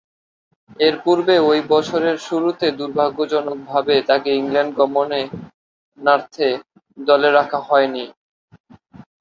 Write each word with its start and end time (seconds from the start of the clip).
এরপূর্বে 0.79 1.35
ঐ 1.43 1.69
বছরের 1.71 2.17
শুরুতে 2.27 2.67
দূর্ভাগ্যজনকভাবে 2.79 3.95
তাকে 4.09 4.29
ইংল্যান্ড 4.35 4.71
গমনার্থে 4.79 6.47
দলে 6.97 7.29
রাখা 7.37 7.59
হয়নি। 7.67 8.05